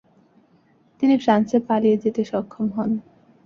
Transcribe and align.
তিনি 1.01 1.15
ফ্রান্সে 1.23 1.57
পালিয়ে 1.67 1.97
যেতে 2.03 2.21
সক্ষম 2.25 2.65
হন। 2.69 2.91